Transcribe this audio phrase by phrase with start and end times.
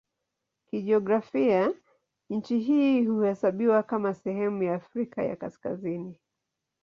[0.67, 1.73] Kijiografia
[2.29, 6.15] nchi hii huhesabiwa kama sehemu ya Afrika ya Kaskazini.